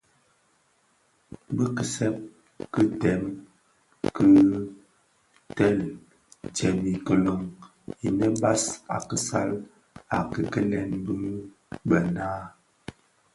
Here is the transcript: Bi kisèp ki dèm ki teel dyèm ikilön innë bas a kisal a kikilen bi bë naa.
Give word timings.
Bi 1.55 1.65
kisèp 1.77 2.15
ki 2.73 2.81
dèm 3.01 3.23
ki 4.15 4.25
teel 5.57 5.79
dyèm 6.55 6.77
ikilön 6.93 7.41
innë 8.07 8.27
bas 8.41 8.63
a 8.95 8.97
kisal 9.09 9.51
a 10.15 10.17
kikilen 10.31 10.89
bi 11.05 11.13
bë 11.87 11.99
naa. 12.15 12.41